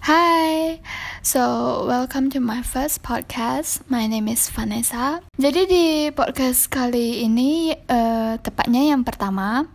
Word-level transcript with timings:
Hai, 0.00 0.80
so 1.20 1.84
welcome 1.84 2.32
to 2.32 2.40
my 2.40 2.64
first 2.64 3.04
podcast. 3.04 3.84
My 3.92 4.08
name 4.08 4.32
is 4.32 4.48
Vanessa. 4.48 5.20
Jadi 5.36 5.68
di 5.68 5.86
podcast 6.08 6.72
kali 6.72 7.20
ini, 7.28 7.76
uh, 7.76 8.40
tepatnya 8.40 8.96
yang 8.96 9.04
pertama, 9.04 9.68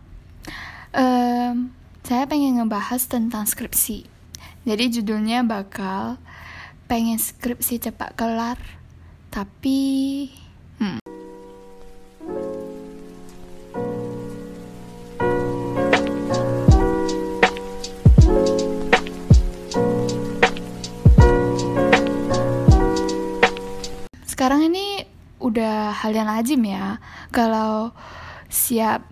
uh, 0.98 1.54
saya 2.02 2.24
pengen 2.26 2.58
ngebahas 2.58 3.06
tentang 3.06 3.46
skripsi. 3.46 4.02
Jadi 4.66 4.98
judulnya 4.98 5.46
bakal 5.46 6.18
pengen 6.90 7.22
skripsi 7.22 7.86
cepat 7.86 8.18
kelar, 8.18 8.58
tapi 9.30 10.26
sekarang 24.46 24.70
ini 24.70 25.02
udah 25.42 25.90
hal 25.90 26.14
yang 26.14 26.30
lazim 26.30 26.62
ya. 26.62 27.02
Kalau 27.34 27.90
siap 28.46 29.02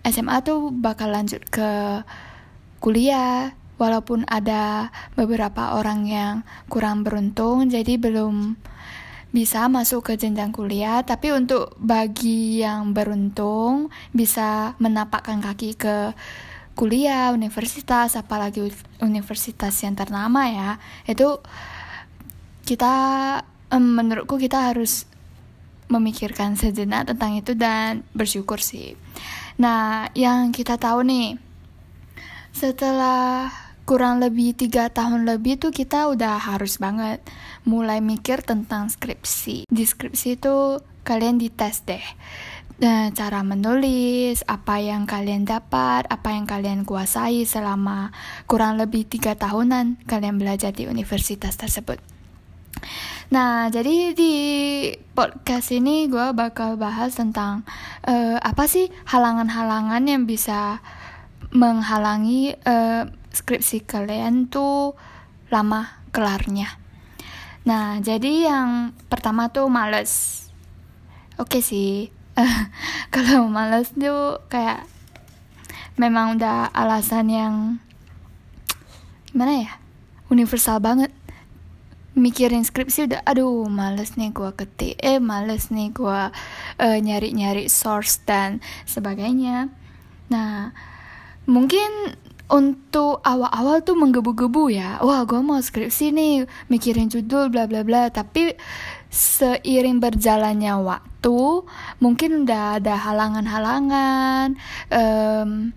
SMA 0.00 0.40
tuh 0.40 0.72
bakal 0.72 1.12
lanjut 1.12 1.44
ke 1.44 2.00
kuliah 2.80 3.52
walaupun 3.76 4.24
ada 4.32 4.88
beberapa 5.12 5.76
orang 5.76 6.08
yang 6.08 6.40
kurang 6.72 7.04
beruntung 7.04 7.68
jadi 7.68 8.00
belum 8.00 8.56
bisa 9.28 9.68
masuk 9.68 10.08
ke 10.08 10.16
jenjang 10.16 10.56
kuliah. 10.56 11.04
Tapi 11.04 11.36
untuk 11.36 11.76
bagi 11.76 12.64
yang 12.64 12.96
beruntung 12.96 13.92
bisa 14.16 14.72
menapakkan 14.80 15.44
kaki 15.44 15.76
ke 15.76 16.16
kuliah 16.72 17.28
universitas 17.36 18.16
apalagi 18.16 18.72
universitas 19.04 19.84
yang 19.84 19.92
ternama 19.92 20.48
ya. 20.48 20.70
Itu 21.04 21.44
kita 22.64 22.96
um, 23.72 23.84
menurutku 23.96 24.36
kita 24.40 24.72
harus 24.72 25.08
memikirkan 25.88 26.54
sejenak 26.54 27.08
tentang 27.08 27.40
itu 27.40 27.56
dan 27.56 28.04
bersyukur 28.12 28.60
sih. 28.60 28.92
Nah, 29.56 30.12
yang 30.12 30.52
kita 30.52 30.76
tahu 30.76 31.00
nih, 31.02 31.40
setelah 32.52 33.48
kurang 33.88 34.20
lebih 34.20 34.52
tiga 34.52 34.92
tahun 34.92 35.24
lebih 35.24 35.56
tuh 35.56 35.72
kita 35.72 36.12
udah 36.12 36.36
harus 36.36 36.76
banget 36.76 37.24
mulai 37.64 38.04
mikir 38.04 38.44
tentang 38.44 38.92
skripsi. 38.92 39.64
Di 39.64 39.84
skripsi 39.88 40.36
itu 40.36 40.84
kalian 41.08 41.40
dites 41.40 41.88
deh. 41.88 42.04
Nah, 42.78 43.10
cara 43.10 43.42
menulis, 43.42 44.46
apa 44.46 44.78
yang 44.78 45.02
kalian 45.08 45.42
dapat, 45.42 46.06
apa 46.06 46.30
yang 46.30 46.46
kalian 46.46 46.86
kuasai 46.86 47.42
selama 47.42 48.14
kurang 48.46 48.78
lebih 48.78 49.02
tiga 49.08 49.34
tahunan 49.34 50.04
kalian 50.06 50.38
belajar 50.38 50.70
di 50.70 50.86
universitas 50.86 51.58
tersebut. 51.58 51.98
Nah, 53.28 53.68
jadi 53.68 54.16
di 54.16 54.34
podcast 55.12 55.68
ini 55.76 56.08
gue 56.08 56.32
bakal 56.32 56.80
bahas 56.80 57.12
tentang 57.12 57.60
uh, 58.08 58.40
apa 58.40 58.64
sih 58.64 58.88
halangan-halangan 59.04 60.00
yang 60.08 60.24
bisa 60.24 60.80
menghalangi 61.52 62.56
uh, 62.64 63.04
skripsi 63.28 63.84
kalian 63.84 64.48
tuh 64.48 64.96
lama 65.52 66.00
kelarnya. 66.08 66.80
Nah, 67.68 68.00
jadi 68.00 68.48
yang 68.48 68.96
pertama 69.12 69.52
tuh 69.52 69.68
males. 69.68 70.48
Oke 71.36 71.60
sih, 71.60 72.08
kalau 73.14 73.44
males 73.52 73.92
tuh 73.92 74.40
kayak 74.48 74.88
memang 76.00 76.40
udah 76.40 76.72
alasan 76.72 77.28
yang 77.28 77.54
gimana 79.28 79.68
ya 79.68 79.72
universal 80.32 80.80
banget 80.80 81.12
mikirin 82.18 82.66
skripsi 82.66 83.08
udah 83.08 83.22
aduh 83.24 83.70
males 83.70 84.18
nih 84.18 84.34
gue 84.34 84.50
ketik 84.58 84.98
eh 84.98 85.22
males 85.22 85.70
nih 85.70 85.94
gue 85.94 86.20
uh, 86.82 86.98
nyari-nyari 86.98 87.70
source 87.70 88.20
dan 88.26 88.58
sebagainya. 88.84 89.70
Nah 90.28 90.74
mungkin 91.48 92.18
untuk 92.48 93.20
awal-awal 93.24 93.84
tuh 93.84 93.96
menggebu-gebu 93.96 94.72
ya. 94.72 94.98
Wah 95.04 95.24
gue 95.28 95.40
mau 95.40 95.60
skripsi 95.60 96.12
nih 96.12 96.34
mikirin 96.72 97.12
judul 97.12 97.52
bla 97.52 97.68
bla 97.68 97.84
bla. 97.84 98.08
Tapi 98.08 98.56
seiring 99.08 100.00
berjalannya 100.00 100.74
waktu 100.84 101.40
mungkin 102.00 102.44
udah 102.44 102.80
ada 102.80 102.94
halangan-halangan 103.00 104.56
um, 104.92 105.72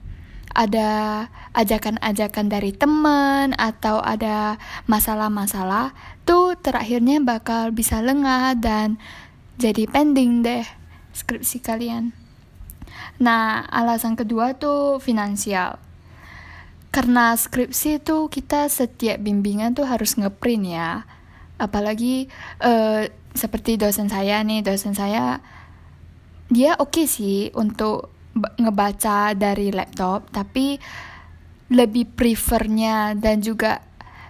ada 0.51 1.27
ajakan-ajakan 1.55 2.51
dari 2.51 2.75
teman 2.75 3.55
atau 3.55 4.03
ada 4.03 4.59
masalah-masalah 4.87 5.95
tuh 6.23 6.57
terakhirnya 6.59 7.21
bakal 7.21 7.73
bisa 7.73 7.99
lengah 7.99 8.55
dan 8.57 8.97
jadi 9.57 9.85
pending 9.89 10.41
deh 10.41 10.65
skripsi 11.13 11.61
kalian. 11.61 12.15
Nah, 13.21 13.67
alasan 13.69 14.17
kedua 14.17 14.57
tuh 14.57 14.97
finansial. 14.97 15.77
Karena 16.91 17.37
skripsi 17.37 18.03
tuh 18.03 18.27
kita 18.27 18.67
setiap 18.67 19.21
bimbingan 19.21 19.77
tuh 19.77 19.87
harus 19.87 20.19
ngeprint 20.19 20.65
ya. 20.75 21.07
Apalagi 21.61 22.27
uh, 22.59 23.07
seperti 23.31 23.79
dosen 23.79 24.11
saya 24.11 24.43
nih, 24.43 24.65
dosen 24.65 24.91
saya 24.97 25.39
dia 26.51 26.75
oke 26.75 26.99
okay 26.99 27.05
sih 27.07 27.47
untuk 27.55 28.11
ngebaca 28.59 29.31
dari 29.31 29.71
laptop 29.71 30.27
tapi 30.35 30.75
lebih 31.71 32.11
prefernya 32.11 33.15
dan 33.15 33.39
juga 33.39 33.79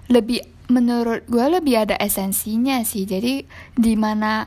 lebih 0.05 0.45
menurut 0.69 1.25
gue 1.25 1.45
lebih 1.47 1.87
ada 1.87 1.95
esensinya 1.97 2.83
sih. 2.85 3.07
Jadi 3.07 3.47
di 3.73 3.93
mana 3.97 4.45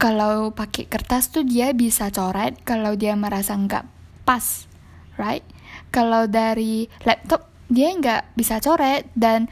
kalau 0.00 0.50
pakai 0.50 0.88
kertas 0.88 1.30
tuh 1.30 1.44
dia 1.44 1.70
bisa 1.76 2.08
coret 2.08 2.58
kalau 2.64 2.96
dia 2.96 3.14
merasa 3.14 3.54
nggak 3.54 3.84
pas 4.24 4.66
right? 5.18 5.44
Kalau 5.94 6.26
dari 6.26 6.90
laptop 7.06 7.50
dia 7.70 7.94
nggak 7.94 8.34
bisa 8.34 8.58
coret 8.58 9.06
dan 9.14 9.46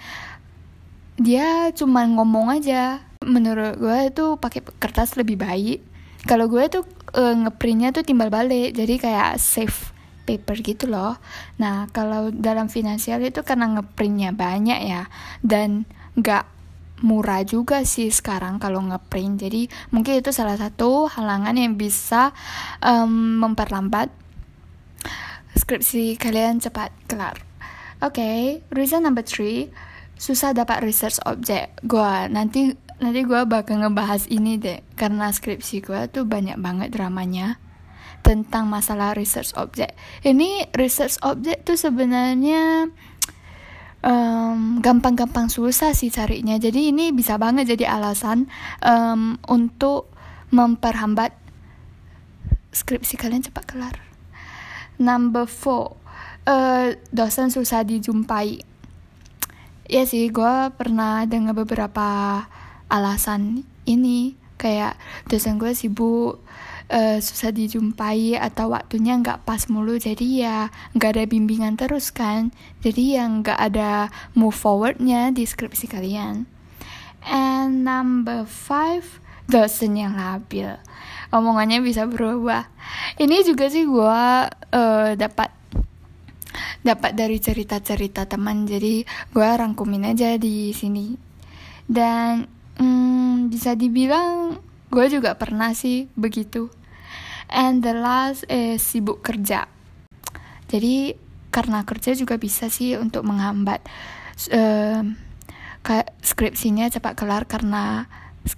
dia 1.21 1.71
cuma 1.77 2.09
ngomong 2.09 2.59
aja. 2.59 3.05
Menurut 3.23 3.79
gue 3.79 3.99
itu 4.11 4.27
pakai 4.41 4.61
kertas 4.83 5.15
lebih 5.15 5.39
baik. 5.39 5.79
Kalau 6.27 6.47
gue 6.47 6.67
tuh 6.71 6.87
uh, 7.15 7.35
ngeprintnya 7.47 7.95
tuh 7.95 8.07
timbal 8.07 8.31
balik 8.31 8.75
jadi 8.75 8.95
kayak 8.99 9.31
save 9.43 9.92
paper 10.25 10.63
gitu 10.63 10.91
loh. 10.91 11.19
Nah 11.59 11.91
kalau 11.91 12.31
dalam 12.31 12.71
finansial 12.71 13.23
itu 13.23 13.43
karena 13.43 13.71
ngeprintnya 13.79 14.33
banyak 14.35 14.81
ya 14.87 15.11
dan 15.43 15.85
nggak 16.19 16.47
murah 17.03 17.43
juga 17.43 17.83
sih 17.83 18.09
sekarang 18.09 18.63
kalau 18.63 18.79
ngeprint. 18.83 19.43
Jadi 19.43 19.67
mungkin 19.91 20.23
itu 20.23 20.31
salah 20.31 20.55
satu 20.55 21.11
halangan 21.11 21.59
yang 21.59 21.75
bisa 21.75 22.31
um, 22.79 23.43
memperlambat 23.43 24.09
skripsi 25.59 26.17
kalian 26.17 26.63
cepat 26.63 26.95
kelar. 27.11 27.43
Oke 28.03 28.19
okay, 28.19 28.39
reason 28.75 29.07
number 29.07 29.23
three 29.23 29.71
susah 30.23 30.55
dapat 30.55 30.87
research 30.87 31.19
object 31.27 31.83
gue 31.83 32.13
nanti 32.31 32.79
nanti 33.03 33.27
gue 33.27 33.43
bakal 33.43 33.83
ngebahas 33.83 34.31
ini 34.31 34.55
deh 34.55 34.79
karena 34.95 35.35
skripsi 35.35 35.83
gue 35.83 36.01
tuh 36.15 36.23
banyak 36.23 36.55
banget 36.63 36.95
dramanya 36.95 37.59
tentang 38.23 38.71
masalah 38.71 39.13
research 39.19 39.53
object. 39.59 39.99
Ini 40.23 40.71
research 40.79 41.19
object 41.27 41.67
tuh 41.67 41.79
sebenarnya 41.79 42.89
gampang-gampang 44.83 45.47
um, 45.47 45.53
susah 45.53 45.95
sih 45.95 46.11
carinya. 46.11 46.59
Jadi 46.59 46.91
ini 46.91 47.15
bisa 47.15 47.39
banget 47.39 47.79
jadi 47.79 47.99
alasan 47.99 48.51
um, 48.83 49.39
untuk 49.47 50.11
memperhambat 50.51 51.31
skripsi 52.75 53.15
kalian 53.15 53.47
cepat 53.47 53.65
kelar. 53.69 53.97
Number 54.99 55.47
four 55.47 55.95
uh, 56.51 56.99
dosen 57.15 57.55
susah 57.55 57.87
dijumpai. 57.87 58.67
Ya 59.87 60.03
sih 60.03 60.31
gue 60.35 60.55
pernah 60.75 61.23
dengar 61.27 61.55
beberapa 61.55 62.43
alasan 62.91 63.63
ini. 63.87 64.35
Kayak 64.59 64.95
dosen 65.27 65.59
gue 65.59 65.75
sibuk 65.75 66.43
uh, 66.89 67.19
susah 67.21 67.55
dijumpai 67.55 68.35
atau 68.41 68.73
waktunya 68.73 69.15
nggak 69.21 69.47
pas 69.47 69.69
mulu 69.69 70.01
jadi 70.01 70.27
ya 70.27 70.59
nggak 70.97 71.11
ada 71.19 71.25
bimbingan 71.29 71.79
terus 71.79 72.11
kan. 72.11 72.51
Jadi 72.81 73.19
yang 73.21 73.45
nggak 73.45 73.59
ada 73.59 74.11
move 74.33 74.57
forwardnya 74.57 75.31
di 75.31 75.45
skripsi 75.47 75.87
kalian. 75.87 76.49
And 77.23 77.87
number 77.87 78.49
five 78.49 79.23
dosen 79.47 79.95
yang 79.95 80.19
labil. 80.19 80.75
Omongannya 81.31 81.85
bisa 81.85 82.09
berubah. 82.09 82.67
Ini 83.21 83.47
juga 83.47 83.71
sih 83.71 83.87
gue 83.87 84.23
uh, 84.51 85.11
dapat 85.15 85.51
dapat 86.83 87.13
dari 87.15 87.39
cerita-cerita 87.39 88.27
teman. 88.27 88.67
Jadi 88.67 89.07
gue 89.07 89.47
rangkumin 89.47 90.11
aja 90.11 90.35
di 90.35 90.75
sini. 90.75 91.15
Dan 91.87 92.63
Hmm, 92.81 93.53
bisa 93.53 93.77
dibilang 93.77 94.57
gue 94.93 95.07
juga 95.09 95.33
pernah 95.41 95.73
sih 95.73 96.13
begitu. 96.13 96.69
And 97.49 97.81
the 97.81 97.97
last 97.97 98.45
is 98.53 98.85
sibuk 98.85 99.25
kerja. 99.25 99.65
Jadi 100.69 101.17
karena 101.53 101.85
kerja 101.85 102.17
juga 102.17 102.41
bisa 102.41 102.73
sih 102.73 102.97
untuk 102.97 103.29
menghambat 103.29 103.85
uh, 104.53 105.05
skripsinya 106.25 106.89
cepat 106.89 107.13
kelar 107.13 107.45
karena 107.45 108.09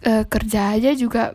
uh, 0.06 0.24
kerja 0.30 0.78
aja 0.78 0.94
juga 0.94 1.34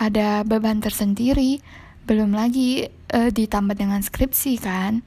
ada 0.00 0.42
beban 0.42 0.80
tersendiri 0.80 1.60
belum 2.08 2.32
lagi 2.32 2.88
uh, 3.12 3.28
ditambah 3.28 3.76
dengan 3.76 4.00
skripsi 4.00 4.52
kan 4.58 5.04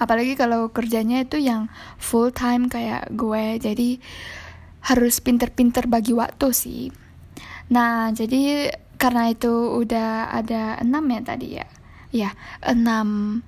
apalagi 0.00 0.34
kalau 0.34 0.72
kerjanya 0.72 1.22
itu 1.22 1.38
yang 1.38 1.70
full 2.00 2.34
time 2.34 2.66
kayak 2.66 3.06
gue 3.14 3.60
jadi 3.62 3.90
harus 4.90 5.22
pinter-pinter 5.22 5.86
bagi 5.86 6.10
waktu 6.10 6.48
sih 6.50 6.82
nah 7.72 8.12
jadi 8.12 8.70
karena 9.00 9.32
itu 9.32 9.50
udah 9.80 10.30
ada 10.30 10.76
enam 10.84 11.08
ya 11.08 11.20
tadi 11.24 11.48
ya 11.56 11.66
ya 12.12 12.30
enam 12.60 13.40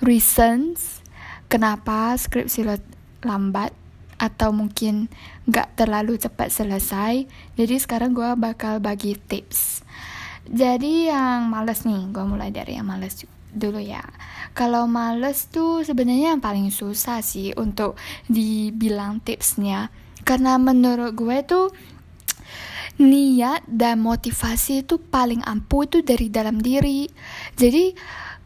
reasons 0.00 1.04
kenapa 1.52 2.16
skripsi 2.16 2.64
lo 2.64 2.80
lambat 3.22 3.76
atau 4.18 4.50
mungkin 4.50 5.06
gak 5.46 5.78
terlalu 5.78 6.18
cepat 6.18 6.50
selesai. 6.50 7.24
Jadi 7.54 7.74
sekarang 7.78 8.12
gue 8.12 8.34
bakal 8.34 8.82
bagi 8.82 9.14
tips. 9.14 9.86
Jadi 10.50 11.08
yang 11.08 11.46
males 11.46 11.86
nih, 11.86 12.10
gue 12.10 12.24
mulai 12.26 12.50
dari 12.50 12.76
yang 12.76 12.90
males 12.90 13.22
dulu 13.54 13.78
ya. 13.78 14.02
Kalau 14.52 14.90
males 14.90 15.46
tuh 15.48 15.86
sebenarnya 15.86 16.34
yang 16.34 16.42
paling 16.42 16.74
susah 16.74 17.22
sih 17.22 17.54
untuk 17.54 17.94
dibilang 18.26 19.22
tipsnya. 19.22 19.94
Karena 20.26 20.58
menurut 20.58 21.14
gue 21.14 21.38
tuh 21.46 21.70
niat 22.98 23.62
dan 23.70 24.02
motivasi 24.02 24.82
itu 24.82 24.98
paling 24.98 25.42
ampuh 25.46 25.86
itu 25.86 26.02
dari 26.02 26.28
dalam 26.28 26.58
diri. 26.58 27.06
Jadi 27.54 27.94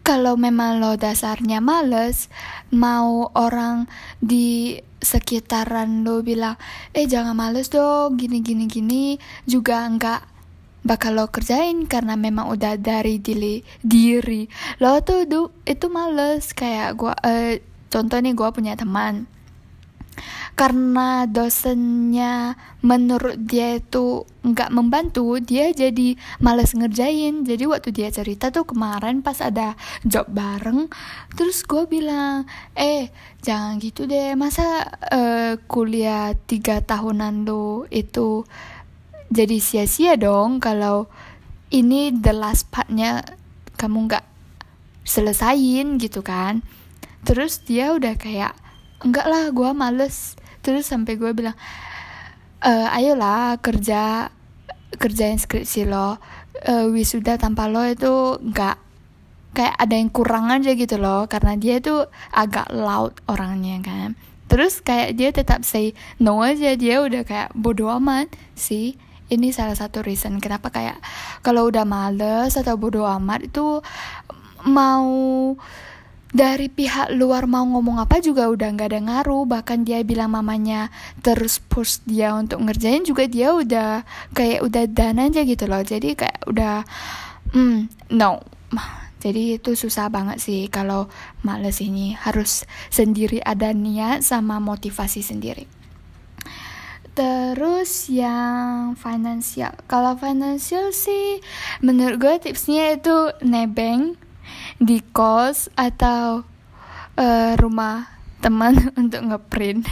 kalau 0.02 0.34
memang 0.34 0.82
lo 0.82 0.98
dasarnya 0.98 1.62
males, 1.62 2.26
mau 2.74 3.30
orang 3.32 3.86
di 4.18 4.76
sekitaran 5.02 6.02
lo 6.02 6.22
bilang, 6.22 6.58
eh 6.94 7.06
jangan 7.06 7.34
males 7.34 7.70
dong, 7.70 8.18
gini 8.18 8.42
gini 8.42 8.66
gini, 8.68 9.16
juga 9.46 9.86
enggak 9.86 10.26
bakal 10.82 11.14
lo 11.14 11.30
kerjain 11.30 11.86
karena 11.86 12.18
memang 12.18 12.50
udah 12.50 12.74
dari 12.74 13.22
diri 13.22 13.62
diri 13.86 14.50
lo 14.82 14.98
tuh 15.06 15.30
du, 15.30 15.46
itu 15.62 15.86
males 15.86 16.50
kayak 16.50 16.98
gua 16.98 17.14
eh, 17.22 17.62
contoh 17.86 18.18
nih 18.18 18.34
gua 18.34 18.50
punya 18.50 18.74
teman 18.74 19.30
karena 20.52 21.24
dosennya 21.24 22.60
menurut 22.84 23.40
dia 23.40 23.80
itu 23.80 24.28
nggak 24.44 24.70
membantu 24.74 25.40
dia 25.40 25.72
jadi 25.72 26.18
males 26.44 26.76
ngerjain. 26.76 27.46
Jadi 27.46 27.64
waktu 27.64 27.88
dia 27.94 28.12
cerita 28.12 28.52
tuh 28.52 28.68
kemarin 28.68 29.24
pas 29.24 29.40
ada 29.40 29.78
job 30.04 30.28
bareng 30.28 30.92
terus 31.34 31.64
gue 31.64 31.88
bilang 31.88 32.44
eh 32.76 33.08
jangan 33.40 33.80
gitu 33.80 34.04
deh. 34.04 34.36
Masa 34.36 34.86
uh, 35.08 35.56
kuliah 35.66 36.36
tiga 36.46 36.84
tahunan 36.84 37.48
lo 37.48 37.88
itu 37.88 38.44
jadi 39.32 39.56
sia-sia 39.56 40.20
dong 40.20 40.60
kalau 40.60 41.08
ini 41.72 42.12
the 42.12 42.36
last 42.36 42.68
partnya 42.68 43.24
kamu 43.80 44.12
nggak 44.12 44.26
selesain 45.08 45.96
gitu 45.96 46.20
kan. 46.20 46.60
Terus 47.22 47.62
dia 47.64 47.94
udah 47.96 48.18
kayak 48.18 48.52
enggak 49.02 49.26
lah 49.26 49.50
gue 49.50 49.70
males. 49.74 50.38
Terus 50.62 50.86
sampai 50.86 51.18
gue 51.18 51.30
bilang 51.34 51.58
e, 52.62 52.70
ayolah 52.70 53.58
kerja 53.58 54.30
kerjain 54.96 55.40
skripsi 55.40 55.88
lo. 55.88 56.20
Uh, 56.62 56.94
wisuda 56.94 57.40
tanpa 57.40 57.66
lo 57.66 57.82
itu 57.82 58.38
nggak 58.38 58.76
kayak 59.56 59.74
ada 59.82 59.94
yang 59.98 60.14
kurang 60.14 60.48
aja 60.52 60.78
gitu 60.78 60.94
loh 60.94 61.26
karena 61.26 61.58
dia 61.58 61.82
itu 61.82 62.06
agak 62.30 62.70
loud 62.70 63.18
orangnya 63.26 63.82
kan. 63.82 64.14
Terus 64.46 64.84
kayak 64.84 65.16
dia 65.16 65.32
tetap 65.32 65.64
say 65.64 65.96
no 66.20 66.44
aja 66.44 66.76
dia 66.76 67.00
udah 67.02 67.24
kayak 67.24 67.50
bodoh 67.56 67.90
amat 67.98 68.30
sih. 68.54 68.94
Ini 69.32 69.48
salah 69.48 69.72
satu 69.72 70.04
reason 70.04 70.38
kenapa 70.44 70.68
kayak 70.68 71.00
kalau 71.40 71.72
udah 71.72 71.88
males 71.88 72.52
atau 72.52 72.76
bodoh 72.76 73.08
amat 73.08 73.48
itu 73.48 73.80
mau 74.68 75.08
dari 76.32 76.72
pihak 76.72 77.12
luar 77.12 77.44
mau 77.44 77.62
ngomong 77.68 78.00
apa 78.00 78.18
juga 78.24 78.48
udah 78.48 78.72
nggak 78.72 78.88
ada 78.88 79.00
ngaruh. 79.04 79.44
Bahkan 79.44 79.84
dia 79.84 80.00
bilang 80.00 80.32
mamanya 80.32 80.88
terus 81.20 81.60
push 81.60 82.00
dia 82.08 82.32
untuk 82.32 82.64
ngerjain 82.64 83.04
juga 83.04 83.28
dia 83.28 83.52
udah 83.52 84.02
kayak 84.32 84.64
udah 84.64 84.84
dan 84.88 85.20
aja 85.20 85.44
gitu 85.44 85.68
loh. 85.68 85.84
Jadi 85.84 86.16
kayak 86.16 86.48
udah 86.48 86.88
hmm 87.52 87.92
no. 88.16 88.40
Jadi 89.22 89.62
itu 89.62 89.78
susah 89.78 90.10
banget 90.10 90.42
sih 90.42 90.66
kalau 90.66 91.06
males 91.46 91.78
ini 91.78 92.18
harus 92.18 92.66
sendiri 92.90 93.38
ada 93.38 93.70
niat 93.70 94.26
sama 94.26 94.58
motivasi 94.58 95.22
sendiri. 95.22 95.70
Terus 97.12 98.08
yang 98.08 98.96
finansial, 98.96 99.76
kalau 99.84 100.16
finansial 100.16 100.96
sih 100.96 101.44
menurut 101.84 102.16
gue 102.16 102.34
tipsnya 102.40 102.96
itu 102.96 103.36
nebeng 103.44 104.16
di 104.82 104.98
kos 105.14 105.70
atau 105.78 106.42
uh, 107.14 107.52
rumah 107.54 108.10
teman 108.42 108.74
untuk 109.00 109.22
ngeprint. 109.22 109.86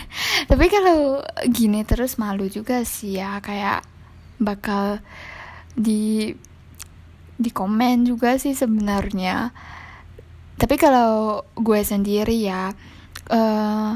Tapi 0.51 0.67
kalau 0.67 1.23
gini 1.47 1.87
terus 1.87 2.19
malu 2.19 2.51
juga 2.51 2.83
sih 2.83 3.23
ya 3.23 3.39
kayak 3.39 3.87
bakal 4.43 4.99
di 5.79 6.35
di 7.39 7.51
komen 7.55 8.03
juga 8.03 8.35
sih 8.37 8.53
sebenarnya. 8.53 9.55
Tapi 10.59 10.75
kalau 10.77 11.41
gue 11.57 11.81
sendiri 11.87 12.37
ya 12.43 12.75
uh, 13.31 13.91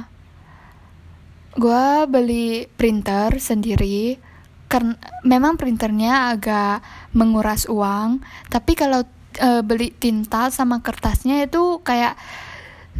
gue 1.59 1.85
beli 2.07 2.71
printer 2.71 3.43
sendiri. 3.43 4.31
Karena 4.65 4.97
memang 5.23 5.55
printernya 5.55 6.35
agak 6.35 6.83
menguras 7.15 7.71
uang 7.71 8.25
tapi 8.51 8.75
kalau 8.75 9.07
uh, 9.41 9.63
beli 9.65 9.91
tinta 9.95 10.53
sama 10.53 10.83
kertasnya 10.85 11.47
itu 11.47 11.81
kayak 11.83 12.19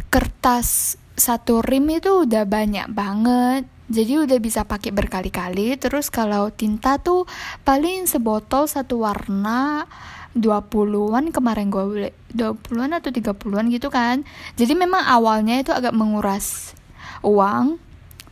kertas 0.09 0.99
satu 1.15 1.63
rim 1.63 1.87
itu 1.91 2.27
udah 2.27 2.43
banyak 2.43 2.91
banget. 2.91 3.63
Jadi 3.85 4.17
udah 4.17 4.37
bisa 4.41 4.65
pakai 4.65 4.91
berkali-kali. 4.91 5.77
Terus 5.77 6.09
kalau 6.09 6.51
tinta 6.51 6.97
tuh 6.99 7.29
paling 7.63 8.09
sebotol 8.09 8.65
satu 8.65 9.05
warna 9.05 9.85
20-an 10.35 11.31
kemarin 11.31 11.71
gue 11.71 11.83
beli. 11.87 12.11
20-an 12.35 12.99
atau 12.99 13.13
30-an 13.13 13.65
gitu 13.71 13.87
kan. 13.87 14.27
Jadi 14.59 14.73
memang 14.75 15.05
awalnya 15.05 15.61
itu 15.61 15.71
agak 15.71 15.95
menguras 15.95 16.75
uang 17.23 17.79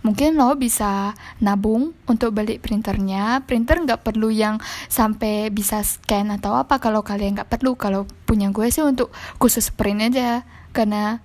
mungkin 0.04 0.36
lo 0.36 0.54
bisa 0.60 1.16
nabung 1.40 1.96
untuk 2.06 2.36
beli 2.36 2.60
printernya. 2.60 3.42
Printer 3.48 3.80
nggak 3.82 4.04
perlu 4.04 4.30
yang 4.30 4.60
sampai 4.92 5.50
bisa 5.50 5.82
scan 5.82 6.30
atau 6.36 6.54
apa. 6.54 6.78
Kalau 6.78 7.02
kalian 7.02 7.40
nggak 7.40 7.50
perlu 7.50 7.74
kalau 7.80 8.06
punya 8.28 8.52
gue 8.52 8.68
sih 8.70 8.84
untuk 8.84 9.10
khusus 9.40 9.72
print 9.72 10.14
aja. 10.14 10.44
Karena 10.76 11.24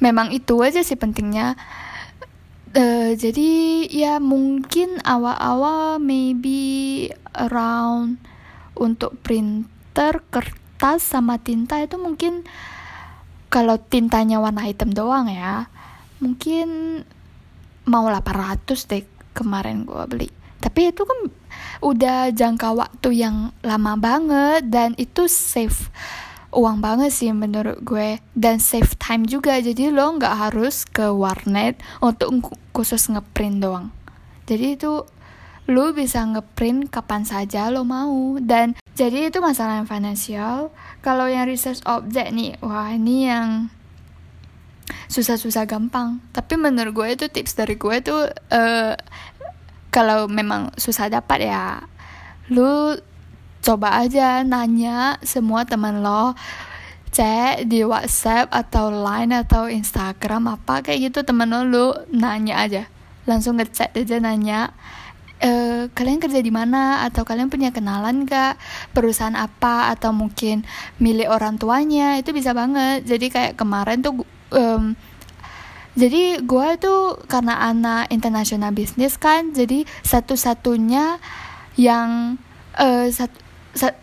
memang 0.00 0.32
itu 0.32 0.58
aja 0.64 0.80
sih 0.80 0.96
pentingnya. 0.96 1.54
Uh, 2.68 3.16
jadi 3.16 3.84
ya 3.88 4.20
mungkin 4.20 5.00
awal-awal 5.00 5.96
maybe 5.96 7.08
around 7.32 8.20
untuk 8.76 9.16
printer 9.24 10.20
kertas 10.28 11.00
sama 11.00 11.40
tinta 11.40 11.80
itu 11.80 11.96
mungkin 11.96 12.44
kalau 13.48 13.80
tintanya 13.80 14.40
warna 14.40 14.68
hitam 14.68 14.92
doang 14.92 15.32
ya. 15.32 15.72
Mungkin 16.20 16.68
mau 17.88 18.06
800 18.06 18.88
deh 18.88 19.04
kemarin 19.32 19.88
gue 19.88 20.04
beli. 20.06 20.28
Tapi 20.58 20.90
itu 20.90 21.06
kan 21.06 21.30
udah 21.82 22.34
jangka 22.34 22.74
waktu 22.74 23.08
yang 23.22 23.54
lama 23.62 23.94
banget 23.94 24.66
dan 24.66 24.98
itu 24.98 25.30
save 25.30 25.90
uang 26.50 26.82
banget 26.82 27.14
sih 27.14 27.30
menurut 27.30 27.78
gue. 27.82 28.18
Dan 28.34 28.58
save 28.58 28.98
time 28.98 29.24
juga 29.24 29.58
jadi 29.62 29.94
lo 29.94 30.18
nggak 30.18 30.36
harus 30.48 30.82
ke 30.88 31.08
warnet 31.08 31.78
untuk 32.02 32.52
khusus 32.74 33.06
ngeprint 33.08 33.62
doang. 33.62 33.94
Jadi 34.48 34.74
itu 34.74 35.04
lo 35.68 35.92
bisa 35.92 36.24
ngeprint 36.24 36.88
kapan 36.90 37.22
saja 37.22 37.70
lo 37.70 37.86
mau. 37.86 38.36
Dan 38.42 38.74
jadi 38.98 39.30
itu 39.30 39.38
masalah 39.38 39.78
yang 39.78 39.88
finansial. 39.88 40.74
Kalau 41.04 41.30
yang 41.30 41.46
research 41.46 41.84
object 41.86 42.34
nih 42.34 42.58
wah 42.58 42.90
ini 42.90 43.30
yang 43.30 43.70
susah-susah 45.08 45.64
gampang. 45.68 46.20
Tapi 46.32 46.54
menurut 46.56 46.92
gue 46.92 47.08
itu 47.14 47.26
tips 47.28 47.56
dari 47.56 47.76
gue 47.76 47.96
tuh 48.00 48.28
uh, 48.30 48.94
kalau 49.88 50.28
memang 50.28 50.72
susah 50.76 51.08
dapat 51.08 51.48
ya 51.48 51.82
lu 52.48 52.96
coba 53.60 54.00
aja 54.00 54.40
nanya 54.44 55.20
semua 55.20 55.68
teman 55.68 56.00
lo 56.00 56.32
cek 57.12 57.66
di 57.68 57.84
WhatsApp 57.84 58.52
atau 58.52 58.92
Line 58.92 59.32
atau 59.44 59.66
Instagram 59.66 60.60
apa 60.60 60.84
kayak 60.84 61.12
gitu 61.12 61.24
temen 61.24 61.48
lo 61.48 61.64
lu 61.64 61.86
nanya 62.12 62.60
aja. 62.62 62.82
Langsung 63.28 63.60
ngecek 63.60 63.92
aja 63.92 64.16
nanya 64.20 64.72
e, 65.40 65.50
kalian 65.92 66.20
kerja 66.20 66.40
di 66.42 66.52
mana? 66.52 67.06
Atau 67.06 67.22
kalian 67.24 67.50
punya 67.50 67.70
kenalan 67.74 68.26
gak 68.26 68.58
perusahaan 68.92 69.34
apa? 69.34 69.90
Atau 69.94 70.12
mungkin 70.14 70.66
milik 71.02 71.30
orang 71.30 71.56
tuanya? 71.56 72.18
Itu 72.18 72.34
bisa 72.34 72.52
banget. 72.52 73.06
Jadi 73.06 73.26
kayak 73.32 73.52
kemarin 73.58 74.02
tuh 74.04 74.22
um, 74.52 74.94
jadi 75.98 76.38
gue 76.46 76.68
tuh 76.78 77.18
karena 77.26 77.58
anak 77.58 78.06
internasional 78.14 78.70
bisnis 78.70 79.18
kan 79.18 79.50
jadi 79.50 79.82
satu-satunya 80.06 81.18
yang 81.74 82.38
uh, 82.78 83.10
satu, 83.10 83.34
sat, 83.74 83.98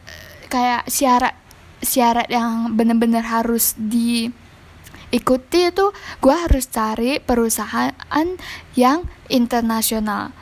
kayak 0.52 0.84
syarat 0.92 1.36
syarat 1.80 2.28
yang 2.28 2.76
bener-bener 2.76 3.24
harus 3.24 3.80
diikuti 3.80 5.72
itu 5.72 5.86
gue 6.20 6.36
harus 6.36 6.68
cari 6.68 7.24
perusahaan 7.24 8.30
yang 8.76 9.08
internasional. 9.32 10.36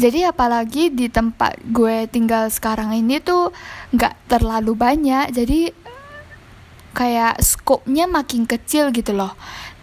Jadi 0.00 0.24
apalagi 0.24 0.88
di 0.88 1.06
tempat 1.12 1.60
gue 1.68 2.08
tinggal 2.08 2.48
sekarang 2.48 2.96
ini 2.96 3.20
tuh 3.20 3.52
nggak 3.92 4.28
terlalu 4.28 4.72
banyak 4.72 5.30
jadi 5.36 5.68
kayak 6.92 7.40
skopnya 7.40 8.08
makin 8.08 8.44
kecil 8.48 8.92
gitu 8.94 9.12
loh. 9.16 9.34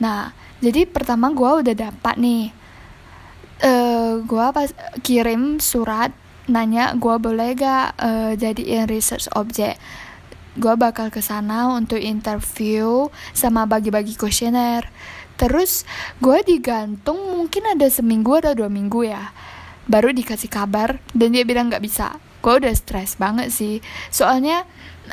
Nah 0.01 0.33
jadi 0.63 0.85
pertama 0.89 1.33
gue 1.33 1.65
udah 1.65 1.75
dapat 1.75 2.15
nih. 2.17 2.43
Uh, 3.59 4.23
gue 4.23 4.45
pas 4.55 4.71
kirim 5.03 5.59
surat 5.59 6.15
nanya 6.47 6.95
gue 6.95 7.15
boleh 7.19 7.59
gak 7.59 7.91
uh, 7.99 8.31
jadiin 8.39 8.87
research 8.87 9.27
object 9.35 9.75
gue 10.55 10.73
bakal 10.79 11.11
ke 11.11 11.19
sana 11.19 11.71
untuk 11.71 11.99
interview 11.99 13.07
sama 13.35 13.67
bagi-bagi 13.67 14.15
kuesioner. 14.15 14.87
Terus 15.39 15.87
gue 16.19 16.39
digantung 16.43 17.15
mungkin 17.35 17.63
ada 17.67 17.87
seminggu 17.87 18.39
atau 18.43 18.55
dua 18.55 18.67
minggu 18.67 19.07
ya 19.07 19.31
baru 19.89 20.13
dikasih 20.13 20.53
kabar 20.53 21.01
dan 21.17 21.33
dia 21.33 21.41
bilang 21.41 21.73
nggak 21.73 21.81
bisa 21.81 22.13
gue 22.39 22.53
udah 22.63 22.73
stres 22.75 23.19
banget 23.19 23.51
sih. 23.51 23.83
Soalnya 24.09 24.63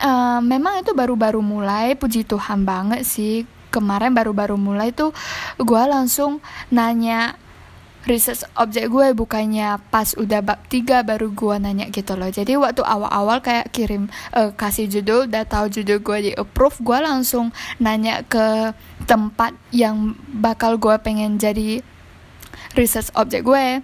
uh, 0.00 0.40
memang 0.42 0.82
itu 0.82 0.94
baru-baru 0.94 1.42
mulai 1.42 1.98
puji 1.98 2.26
Tuhan 2.26 2.62
banget 2.62 3.02
sih. 3.06 3.44
Kemarin 3.70 4.16
baru-baru 4.16 4.56
mulai 4.56 4.94
tuh 4.94 5.12
gue 5.60 5.82
langsung 5.84 6.40
nanya 6.72 7.36
research 8.06 8.46
objek 8.54 8.86
gue 8.86 9.12
bukannya 9.18 9.82
pas 9.90 10.14
udah 10.14 10.38
bab 10.38 10.62
3 10.70 11.02
baru 11.02 11.28
gue 11.34 11.54
nanya 11.58 11.86
gitu 11.90 12.14
loh. 12.14 12.30
Jadi 12.30 12.54
waktu 12.54 12.86
awal-awal 12.86 13.42
kayak 13.42 13.74
kirim 13.74 14.06
uh, 14.32 14.54
kasih 14.54 14.86
judul 14.86 15.26
udah 15.26 15.44
tahu 15.44 15.66
judul 15.68 15.98
gue 16.00 16.18
di 16.30 16.32
approve 16.38 16.78
gue 16.80 16.98
langsung 17.02 17.50
nanya 17.82 18.22
ke 18.22 18.72
tempat 19.10 19.52
yang 19.74 20.14
bakal 20.30 20.78
gue 20.78 20.94
pengen 21.02 21.36
jadi 21.36 21.82
research 22.78 23.10
objek 23.18 23.42
gue 23.42 23.82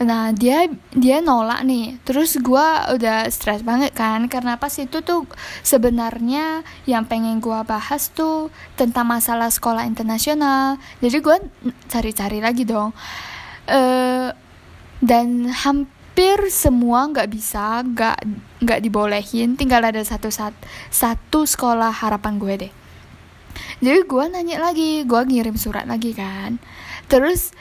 Nah 0.00 0.32
dia 0.32 0.64
dia 0.96 1.20
nolak 1.20 1.60
nih. 1.68 2.00
Terus 2.08 2.40
gue 2.40 2.66
udah 2.96 3.28
stres 3.28 3.60
banget 3.60 3.92
kan 3.92 4.24
Karena 4.32 4.56
pas 4.56 4.72
itu 4.80 5.04
tuh 5.04 5.28
sebenarnya 5.60 6.64
yang 6.88 7.04
pengen 7.04 7.44
gue 7.44 7.60
bahas 7.68 8.08
tuh 8.08 8.48
Tentang 8.80 9.04
masalah 9.04 9.52
sekolah 9.52 9.84
internasional. 9.84 10.80
Jadi 11.04 11.16
gue 11.20 11.36
cari-cari 11.92 12.40
lagi 12.40 12.64
dong. 12.64 12.96
Uh, 13.68 14.32
Dan 15.04 15.52
hampir 15.52 16.48
semua 16.48 17.04
nggak 17.08 17.28
bisa 17.28 17.84
nggak 17.84 18.18
nggak 18.64 18.80
dibolehin. 18.80 19.52
Tinggal 19.60 19.84
ada 19.84 20.00
satu 20.00 20.32
satu 20.32 20.56
satu 20.88 21.44
sekolah 21.44 21.92
harapan 21.92 22.40
gue 22.40 22.54
deh. 22.56 22.72
Jadi 23.80 24.00
gue 24.04 24.24
nanya 24.32 24.60
lagi 24.60 25.04
gue 25.04 25.20
ngirim 25.28 25.56
surat 25.60 25.84
lagi 25.84 26.16
kan. 26.16 26.56
Terus 27.08 27.52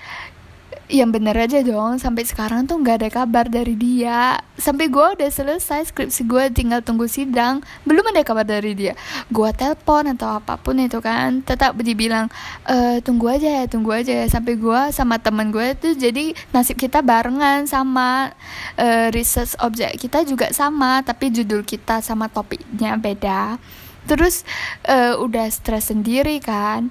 yang 0.90 1.14
bener 1.14 1.38
aja 1.38 1.62
dong. 1.62 2.02
Sampai 2.02 2.26
sekarang 2.26 2.66
tuh 2.66 2.82
nggak 2.82 3.06
ada 3.06 3.10
kabar 3.14 3.46
dari 3.46 3.78
dia. 3.78 4.42
Sampai 4.58 4.90
gue 4.90 5.06
udah 5.16 5.30
selesai 5.30 5.94
skripsi 5.94 6.26
gue 6.26 6.50
tinggal 6.50 6.82
tunggu 6.82 7.06
sidang. 7.06 7.62
Belum 7.86 8.02
ada 8.10 8.26
kabar 8.26 8.44
dari 8.44 8.74
dia. 8.74 8.98
Gue 9.30 9.54
telepon 9.54 10.10
atau 10.18 10.42
apa 10.42 10.58
pun 10.58 10.82
itu 10.82 10.98
kan. 11.00 11.46
Tetap 11.46 11.78
dibilang 11.78 12.28
e, 12.66 13.00
tunggu 13.06 13.30
aja 13.30 13.62
ya 13.62 13.66
tunggu 13.70 13.94
aja 13.94 14.26
ya. 14.26 14.26
Sampai 14.26 14.58
gue 14.58 14.82
sama 14.90 15.22
temen 15.22 15.54
gue 15.54 15.78
tuh 15.78 15.94
jadi 15.94 16.34
nasib 16.50 16.82
kita 16.82 17.06
barengan 17.06 17.70
sama 17.70 18.34
uh, 18.76 19.08
research 19.14 19.54
objek 19.62 20.02
kita 20.02 20.26
juga 20.26 20.50
sama 20.50 21.06
tapi 21.06 21.30
judul 21.30 21.62
kita 21.62 22.02
sama 22.02 22.26
topiknya 22.28 22.98
beda. 22.98 23.62
Terus 24.10 24.42
uh, 24.90 25.22
udah 25.22 25.46
stres 25.54 25.94
sendiri 25.94 26.42
kan. 26.42 26.90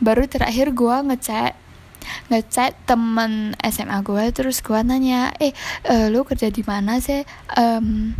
Baru 0.00 0.24
terakhir 0.24 0.72
gue 0.72 0.96
ngecek 1.12 1.63
ngechat 2.32 2.74
temen 2.88 3.54
SMA 3.62 3.98
gue 4.04 4.24
terus 4.34 4.60
gue 4.60 4.80
nanya 4.80 5.32
eh 5.40 5.52
uh, 5.88 6.06
lu 6.08 6.24
kerja 6.24 6.48
di 6.48 6.62
mana 6.64 6.98
sih? 7.00 7.22
Um, 7.54 8.16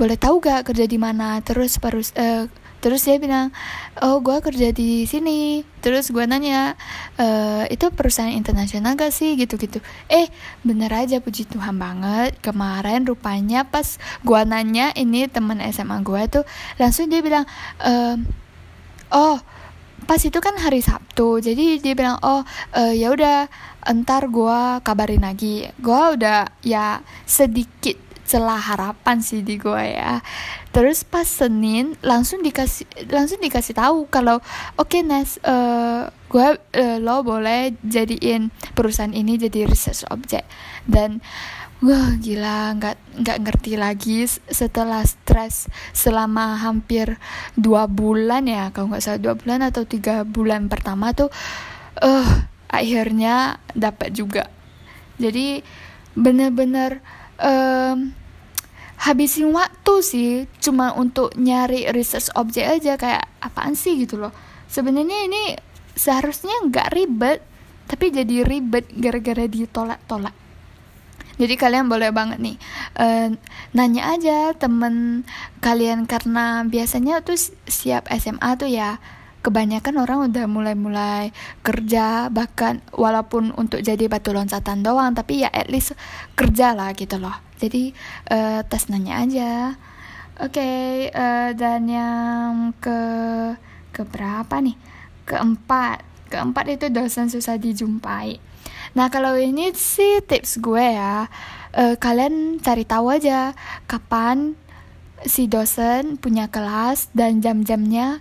boleh 0.00 0.16
tahu 0.16 0.40
gak 0.40 0.72
kerja 0.72 0.88
di 0.88 0.96
mana? 0.96 1.38
Terus 1.44 1.76
perus 1.76 2.16
uh, 2.16 2.48
terus 2.82 3.06
dia 3.06 3.14
bilang 3.22 3.54
oh 4.02 4.18
gue 4.18 4.42
kerja 4.42 4.74
di 4.74 5.06
sini. 5.06 5.62
Terus 5.78 6.10
gue 6.10 6.26
nanya 6.26 6.74
e, 7.14 7.26
itu 7.70 7.90
perusahaan 7.94 8.34
internasional 8.34 8.98
gak 8.98 9.14
sih? 9.14 9.38
Gitu 9.38 9.54
gitu 9.54 9.78
eh 10.10 10.26
bener 10.66 10.90
aja 10.90 11.22
puji 11.22 11.46
Tuhan 11.46 11.78
banget. 11.78 12.34
Kemarin 12.42 13.06
rupanya 13.06 13.62
pas 13.62 14.02
gue 14.26 14.40
nanya 14.42 14.90
ini 14.98 15.30
temen 15.30 15.62
SMA 15.70 16.02
gue 16.02 16.22
tuh 16.26 16.44
langsung 16.82 17.06
dia 17.06 17.22
bilang 17.22 17.46
e, 17.78 18.18
oh 19.14 19.38
pas 20.06 20.20
itu 20.20 20.38
kan 20.42 20.54
hari 20.58 20.82
Sabtu 20.82 21.38
jadi 21.38 21.78
dia 21.78 21.94
bilang 21.94 22.18
oh 22.22 22.42
uh, 22.74 22.92
ya 22.94 23.14
udah 23.14 23.46
entar 23.86 24.30
gue 24.30 24.60
kabarin 24.86 25.22
lagi. 25.22 25.66
Gue 25.82 26.18
udah 26.18 26.46
ya 26.62 27.02
sedikit 27.26 28.11
celah 28.32 28.56
harapan 28.56 29.20
sih 29.20 29.44
di 29.44 29.60
gue 29.60 29.84
ya. 29.92 30.24
Terus 30.72 31.04
pas 31.04 31.28
Senin 31.28 32.00
langsung 32.00 32.40
dikasih 32.40 32.88
langsung 33.12 33.44
dikasih 33.44 33.76
tahu 33.76 34.08
kalau 34.08 34.40
oke 34.80 34.88
okay, 34.88 35.04
Nes 35.04 35.36
uh, 35.44 35.52
eh, 35.52 36.02
gue 36.32 36.48
uh, 36.56 36.96
lo 36.96 37.20
boleh 37.20 37.76
jadiin 37.84 38.48
perusahaan 38.72 39.12
ini 39.12 39.36
jadi 39.36 39.68
research 39.68 40.08
object. 40.08 40.48
Dan 40.88 41.20
Wah 41.82 42.14
gila 42.14 42.78
nggak 42.78 43.26
nggak 43.26 43.38
ngerti 43.42 43.74
lagi 43.74 44.22
setelah 44.30 45.02
stres 45.02 45.66
selama 45.90 46.54
hampir 46.62 47.18
dua 47.58 47.90
bulan 47.90 48.46
ya 48.46 48.70
kalau 48.70 48.94
nggak 48.94 49.02
salah 49.02 49.18
dua 49.18 49.34
bulan 49.34 49.66
atau 49.66 49.82
tiga 49.82 50.22
bulan 50.22 50.70
pertama 50.70 51.10
tuh 51.10 51.26
eh 51.98 52.06
uh, 52.06 52.30
akhirnya 52.70 53.58
dapat 53.74 54.14
juga. 54.14 54.46
Jadi 55.18 55.58
bener-bener 56.14 57.02
um, 57.42 58.14
habisin 59.02 59.50
waktu 59.50 59.94
sih 60.00 60.30
cuma 60.62 60.94
untuk 60.94 61.34
nyari 61.34 61.90
research 61.90 62.30
objek 62.38 62.70
aja 62.78 62.94
kayak 62.94 63.26
apaan 63.42 63.74
sih 63.74 63.98
gitu 63.98 64.14
loh. 64.14 64.30
Sebenarnya 64.70 65.26
ini 65.26 65.58
seharusnya 65.98 66.54
nggak 66.70 66.88
ribet 66.94 67.42
tapi 67.90 68.14
jadi 68.14 68.46
ribet 68.46 68.86
gara-gara 68.94 69.44
ditolak-tolak. 69.50 70.32
Jadi 71.36 71.54
kalian 71.58 71.90
boleh 71.90 72.14
banget 72.14 72.38
nih 72.38 72.56
uh, 73.02 73.34
nanya 73.74 74.14
aja 74.14 74.54
temen 74.54 75.26
kalian 75.58 76.06
karena 76.06 76.62
biasanya 76.62 77.24
tuh 77.26 77.40
siap 77.66 78.06
SMA 78.14 78.54
tuh 78.54 78.70
ya 78.70 79.02
kebanyakan 79.42 79.98
orang 79.98 80.30
udah 80.30 80.46
mulai-mulai 80.46 81.34
kerja 81.66 82.30
bahkan 82.30 82.78
walaupun 82.94 83.50
untuk 83.58 83.82
jadi 83.82 84.06
batu 84.06 84.30
loncatan 84.30 84.86
doang 84.86 85.18
tapi 85.18 85.42
ya 85.42 85.50
at 85.50 85.66
least 85.66 85.98
kerja 86.38 86.78
lah 86.78 86.94
gitu 86.94 87.18
loh 87.18 87.34
jadi 87.62 87.94
uh, 88.34 88.60
tes 88.66 88.90
nanya 88.90 89.22
aja. 89.22 89.52
Oke 90.42 90.58
okay, 90.58 90.82
uh, 91.14 91.22
eh, 91.22 91.50
dan 91.54 91.86
yang 91.86 92.74
ke 92.82 92.98
ke 93.94 94.02
berapa 94.02 94.58
nih? 94.58 94.74
Keempat. 95.22 96.02
Keempat 96.26 96.64
itu 96.74 96.86
dosen 96.90 97.30
susah 97.30 97.60
dijumpai. 97.60 98.42
Nah 98.98 99.06
kalau 99.12 99.38
ini 99.38 99.70
sih 99.76 100.24
tips 100.24 100.58
gue 100.58 100.82
ya, 100.82 101.30
uh, 101.78 101.94
kalian 102.00 102.58
cari 102.58 102.82
tahu 102.82 103.14
aja 103.14 103.54
kapan 103.86 104.58
si 105.22 105.46
dosen 105.46 106.18
punya 106.18 106.50
kelas 106.50 107.12
dan 107.14 107.38
jam-jamnya 107.38 108.18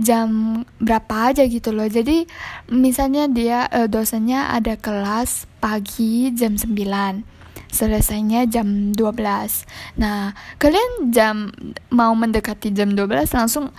jam 0.00 0.62
berapa 0.80 1.34
aja 1.34 1.44
gitu 1.44 1.76
loh. 1.76 1.90
Jadi 1.90 2.24
misalnya 2.72 3.28
dia 3.28 3.68
dosennya 3.90 4.48
ada 4.54 4.74
kelas 4.80 5.44
pagi 5.60 6.32
jam 6.32 6.56
9 6.56 7.37
selesainya 7.68 8.48
jam 8.48 8.96
12 8.96 10.00
nah 10.00 10.32
kalian 10.56 11.12
jam 11.12 11.52
mau 11.92 12.12
mendekati 12.16 12.72
jam 12.72 12.96
12 12.96 13.32
langsung 13.36 13.70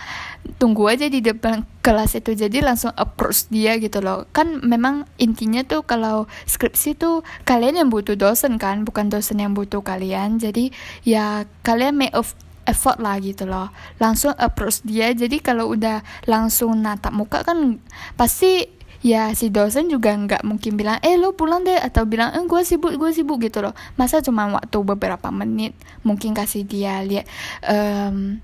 tunggu 0.56 0.88
aja 0.88 1.06
di 1.08 1.20
depan 1.20 1.64
kelas 1.80 2.16
itu. 2.16 2.36
Jadi 2.36 2.64
langsung 2.64 2.92
approach 2.96 3.48
dia 3.52 3.76
gitu 3.80 4.00
loh. 4.00 4.28
Kan 4.32 4.64
memang 4.64 5.08
intinya 5.20 5.64
tuh 5.64 5.84
kalau 5.84 6.28
skripsi 6.48 6.96
tuh 6.96 7.22
kalian 7.44 7.80
yang 7.84 7.88
butuh 7.92 8.16
dosen 8.16 8.56
kan 8.56 8.84
bukan 8.84 9.12
dosen 9.12 9.40
yang 9.40 9.52
butuh 9.52 9.84
kalian. 9.84 10.40
Jadi 10.40 10.72
ya 11.04 11.44
kalian 11.64 11.96
make 11.96 12.14
of 12.16 12.32
effort 12.68 13.00
lah 13.00 13.18
gitu 13.20 13.48
loh. 13.48 13.72
Langsung 14.00 14.36
approach 14.36 14.84
dia. 14.84 15.12
Jadi 15.12 15.40
kalau 15.40 15.72
udah 15.72 16.04
langsung 16.28 16.76
natap 16.80 17.12
muka 17.16 17.44
kan 17.44 17.80
pasti 18.16 18.79
ya 19.00 19.32
si 19.32 19.48
dosen 19.48 19.88
juga 19.88 20.12
nggak 20.12 20.44
mungkin 20.44 20.76
bilang 20.76 21.00
eh 21.00 21.16
lo 21.16 21.32
pulang 21.32 21.64
deh 21.64 21.76
atau 21.76 22.04
bilang 22.04 22.36
eh 22.36 22.44
gue 22.44 22.62
sibuk 22.64 22.92
gue 22.96 23.10
sibuk 23.12 23.40
gitu 23.40 23.64
loh. 23.64 23.74
Masa 23.96 24.20
cuma 24.20 24.48
waktu 24.52 24.78
beberapa 24.84 25.28
menit? 25.32 25.72
Mungkin 26.04 26.36
kasih 26.36 26.68
dia 26.68 27.00
lihat 27.00 27.24
um, 27.64 28.40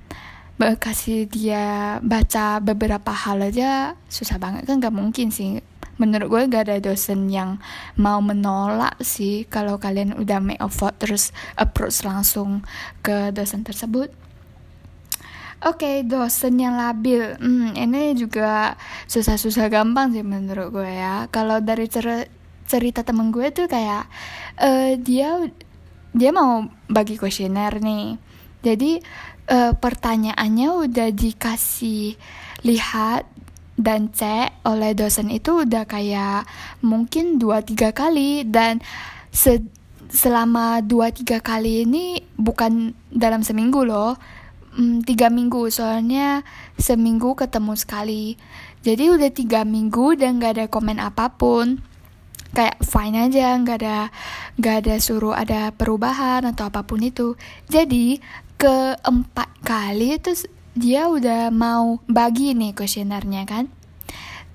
kasih 0.57 1.29
dia 1.29 1.97
baca 2.01 2.65
beberapa 2.65 3.13
hal 3.13 3.45
aja 3.45 3.95
susah 4.09 4.41
banget. 4.41 4.65
Kan 4.65 4.81
nggak 4.81 4.95
mungkin 4.97 5.29
sih. 5.29 5.61
Menurut 5.97 6.29
gue 6.29 6.53
gak 6.53 6.69
ada 6.69 6.77
dosen 6.77 7.33
yang 7.33 7.57
mau 7.97 8.21
menolak 8.21 9.01
sih 9.01 9.49
kalau 9.49 9.81
kalian 9.81 10.13
udah 10.13 10.45
make 10.45 10.61
effort 10.61 10.93
terus 11.01 11.33
approach 11.57 12.05
langsung 12.05 12.61
ke 13.01 13.33
dosen 13.33 13.65
tersebut 13.65 14.13
Oke, 15.65 15.89
okay, 15.89 15.97
dosen 16.05 16.61
yang 16.61 16.77
labil. 16.77 17.33
Hmm, 17.41 17.73
ini 17.73 18.13
juga 18.13 18.77
susah-susah 19.09 19.73
gampang 19.73 20.13
sih 20.13 20.21
menurut 20.21 20.69
gue 20.69 20.85
ya. 20.85 21.33
Kalau 21.33 21.65
dari 21.65 21.89
cer 21.89 22.29
cerita 22.69 23.01
temen 23.01 23.33
gue 23.33 23.49
tuh 23.55 23.65
kayak 23.65 24.05
uh, 24.61 24.93
dia 25.01 25.49
dia 26.13 26.31
mau 26.37 26.69
bagi 26.93 27.17
kuesioner 27.17 27.81
nih. 27.81 28.21
Jadi 28.61 29.01
uh, 29.49 29.73
pertanyaannya 29.73 30.69
udah 30.77 31.09
dikasih 31.17 32.21
lihat 32.61 33.25
dan 33.81 34.13
cek 34.13 34.61
oleh 34.69 34.93
dosen 34.93 35.33
itu 35.33 35.65
udah 35.65 35.89
kayak 35.89 36.45
mungkin 36.85 37.41
dua 37.41 37.65
tiga 37.65 37.97
kali 37.97 38.45
dan 38.45 38.85
se 39.33 39.65
selama 40.13 40.81
dua 40.85 41.13
tiga 41.13 41.41
kali 41.41 41.85
ini 41.89 42.21
bukan 42.37 42.93
dalam 43.09 43.41
seminggu 43.41 43.85
loh 43.85 44.17
hmm, 44.77 45.03
tiga 45.09 45.33
minggu. 45.33 45.73
Soalnya 45.73 46.45
seminggu 46.77 47.33
ketemu 47.35 47.73
sekali. 47.75 48.25
Jadi 48.87 49.11
udah 49.11 49.31
tiga 49.35 49.67
minggu 49.67 50.15
dan 50.15 50.39
gak 50.39 50.61
ada 50.61 50.67
komen 50.69 51.01
apa 51.03 51.35
pun. 51.35 51.81
Kayak 52.55 52.81
fine 52.89 53.29
aja 53.29 53.53
nggak 53.61 53.79
ada 53.85 53.99
nggak 54.57 54.77
ada 54.81 54.95
suruh 54.97 55.37
ada 55.37 55.77
perubahan 55.77 56.41
atau 56.47 56.73
apa 56.73 56.89
pun 56.89 57.05
itu. 57.05 57.37
Jadi 57.69 58.17
keempat 58.57 59.61
kali 59.61 60.17
itu 60.17 60.33
dia 60.73 61.09
udah 61.09 61.53
mau 61.53 62.01
bagi 62.09 62.57
nih 62.57 62.73
kuesionernya 62.73 63.45
kan. 63.45 63.69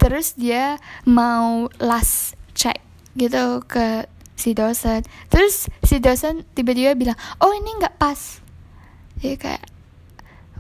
Terus 0.01 0.33
dia 0.33 0.81
mau 1.05 1.69
last 1.77 2.33
check 2.57 2.81
gitu 3.13 3.61
ke 3.69 4.09
si 4.33 4.57
dosen. 4.57 5.05
Terus 5.29 5.69
si 5.85 6.01
dosen 6.01 6.41
tiba-tiba 6.57 6.97
bilang 6.97 7.19
oh 7.37 7.53
ini 7.53 7.69
nggak 7.77 8.01
pas. 8.01 8.41
Jadi 9.21 9.37
kayak 9.37 9.70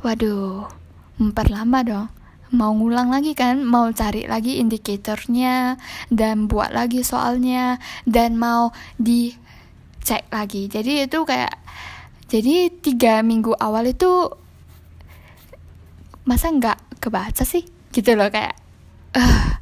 waduh 0.01 0.65
memperlama 1.21 1.79
dong. 1.85 2.07
Mau 2.51 2.75
ngulang 2.75 3.13
lagi 3.13 3.31
kan? 3.31 3.63
Mau 3.63 3.87
cari 3.95 4.27
lagi 4.27 4.59
indikatornya 4.59 5.79
dan 6.11 6.51
buat 6.51 6.75
lagi 6.75 6.99
soalnya 6.99 7.79
dan 8.03 8.35
mau 8.35 8.75
dicek 8.99 10.27
lagi. 10.33 10.67
Jadi 10.67 11.07
itu 11.07 11.23
kayak 11.23 11.55
jadi 12.27 12.67
tiga 12.83 13.23
minggu 13.23 13.55
awal 13.55 13.87
itu 13.87 14.35
masa 16.27 16.51
nggak 16.51 16.99
kebaca 16.99 17.47
sih? 17.47 17.63
Gitu 17.95 18.19
loh 18.19 18.27
kayak 18.27 18.57
uh, 19.15 19.61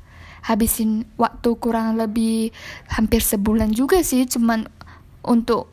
habisin 0.49 1.05
waktu 1.21 1.49
kurang 1.61 2.01
lebih 2.01 2.49
hampir 2.89 3.21
sebulan 3.21 3.69
juga 3.69 4.01
sih. 4.01 4.25
Cuman 4.25 4.65
untuk 5.21 5.69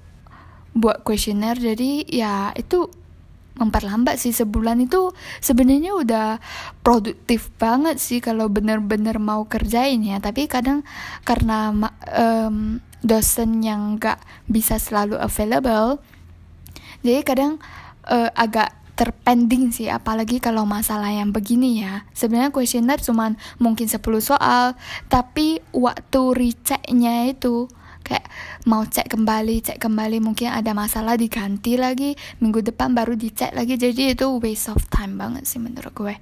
buat 0.77 1.01
kuesioner 1.01 1.57
jadi 1.57 2.05
ya 2.05 2.53
itu 2.53 2.93
memperlambat 3.57 4.21
sih 4.21 4.37
sebulan 4.37 4.85
itu 4.85 5.13
sebenarnya 5.41 5.97
udah 5.97 6.29
produktif 6.85 7.49
banget 7.57 7.97
sih 7.99 8.21
kalau 8.21 8.53
bener-bener 8.53 9.17
mau 9.17 9.49
kerjain 9.49 10.01
ya. 10.05 10.21
Tapi 10.21 10.47
kadang 10.47 10.85
karena 11.25 11.73
um, 12.15 12.79
dosen 13.01 13.65
yang 13.65 13.97
gak 13.97 14.21
bisa 14.49 14.81
selalu 14.81 15.17
available 15.21 16.01
jadi 17.07 17.23
kadang 17.23 17.63
uh, 18.11 18.31
agak 18.35 18.75
terpending 18.99 19.71
sih. 19.71 19.87
Apalagi 19.87 20.43
kalau 20.43 20.67
masalah 20.67 21.15
yang 21.15 21.31
begini 21.31 21.85
ya. 21.85 22.03
Sebenarnya 22.17 22.51
kuesioner 22.51 22.99
cuman 22.99 23.39
mungkin 23.63 23.87
10 23.87 24.03
soal 24.19 24.75
tapi 25.07 25.63
waktu 25.71 26.23
rechecknya 26.35 27.31
itu 27.31 27.71
kayak 28.07 28.31
mau 28.71 28.87
cek 28.87 29.11
kembali 29.11 29.67
cek 29.67 29.83
kembali 29.83 30.23
mungkin 30.23 30.55
ada 30.55 30.71
masalah 30.71 31.19
diganti 31.19 31.75
lagi 31.75 32.15
minggu 32.39 32.63
depan 32.63 32.95
baru 32.95 33.19
dicek 33.19 33.51
lagi. 33.51 33.75
Jadi 33.75 34.15
itu 34.15 34.27
waste 34.39 34.71
of 34.71 34.87
time 34.87 35.19
banget 35.19 35.43
sih 35.51 35.59
menurut 35.59 35.91
gue. 35.91 36.15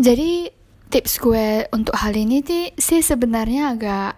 Jadi 0.00 0.48
tips 0.88 1.20
gue 1.20 1.68
untuk 1.76 1.92
hal 2.00 2.16
ini 2.16 2.40
sih 2.80 3.04
sebenarnya 3.04 3.76
agak 3.76 4.16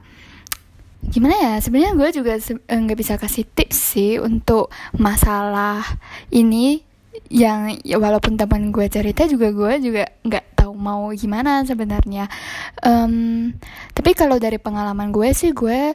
gimana 1.10 1.34
ya? 1.34 1.54
Sebenarnya 1.58 1.98
gue 1.98 2.08
juga 2.14 2.38
eh, 2.38 2.78
nggak 2.78 2.98
bisa 2.98 3.18
kasih 3.18 3.42
tips 3.50 3.98
sih 3.98 4.22
untuk 4.22 4.70
masalah 4.94 5.82
ini 6.30 6.86
yang 7.28 7.76
ya 7.84 8.00
walaupun 8.00 8.40
teman 8.40 8.72
gue 8.72 8.88
cerita 8.88 9.28
juga 9.28 9.52
gue 9.52 9.72
juga 9.84 10.08
nggak 10.24 10.51
tahu 10.72 10.80
mau 10.80 11.12
gimana 11.12 11.60
sebenarnya. 11.68 12.32
Um, 12.80 13.52
tapi 13.92 14.16
kalau 14.16 14.40
dari 14.40 14.56
pengalaman 14.56 15.12
gue 15.12 15.28
sih 15.36 15.52
gue 15.52 15.92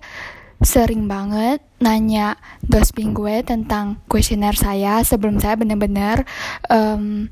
sering 0.62 1.10
banget 1.10 1.62
nanya 1.82 2.38
dosping 2.62 3.14
gue 3.14 3.42
tentang 3.42 4.02
kuesioner 4.10 4.54
saya 4.58 5.02
sebelum 5.02 5.38
saya 5.38 5.58
bener-bener 5.58 6.26
um, 6.70 7.30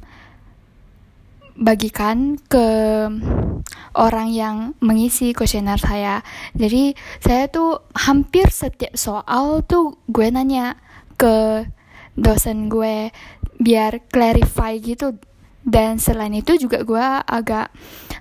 bagikan 1.58 2.38
ke 2.50 2.68
orang 3.96 4.30
yang 4.34 4.58
mengisi 4.82 5.38
kuesioner 5.38 5.78
saya. 5.78 6.26
Jadi 6.58 6.98
saya 7.22 7.46
tuh 7.48 7.86
hampir 7.94 8.50
setiap 8.50 8.98
soal 8.98 9.62
tuh 9.62 10.02
gue 10.10 10.28
nanya 10.34 10.82
ke 11.16 11.70
dosen 12.18 12.68
gue 12.72 13.14
biar 13.56 14.04
clarify 14.12 14.76
gitu 14.84 15.16
dan 15.65 15.97
selain 15.97 16.32
itu 16.38 16.56
juga 16.62 16.86
gue 16.86 17.08
agak 17.25 17.73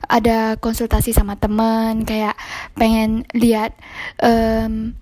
ada 0.09 0.57
konsultasi 0.57 1.13
sama 1.13 1.37
temen 1.37 2.09
kayak 2.09 2.35
pengen 2.73 3.29
lihat 3.37 3.77
um, 4.25 4.97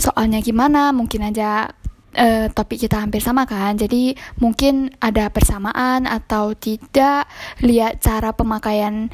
soalnya 0.00 0.40
gimana 0.42 0.90
mungkin 0.90 1.28
aja 1.28 1.70
uh, 2.16 2.46
topik 2.50 2.86
kita 2.86 3.02
hampir 3.02 3.20
sama 3.20 3.44
kan? 3.44 3.76
Jadi 3.76 4.14
mungkin 4.40 4.90
ada 4.98 5.28
persamaan 5.30 6.06
atau 6.08 6.54
tidak 6.56 7.28
lihat 7.62 8.00
cara 8.00 8.32
pemakaian 8.34 9.10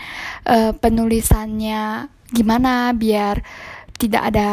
uh, 0.46 0.72
penulisannya 0.76 2.08
gimana 2.30 2.94
biar 2.94 3.42
tidak 3.98 4.22
ada 4.30 4.50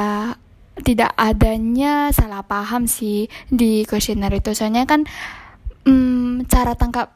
tidak 0.82 1.14
adanya 1.18 2.14
salah 2.14 2.46
paham 2.46 2.86
sih 2.90 3.30
di 3.50 3.86
kuesioner 3.86 4.34
itu. 4.34 4.52
Soalnya 4.54 4.86
kan 4.90 5.06
um, 5.86 6.44
cara 6.46 6.74
tangkap 6.74 7.14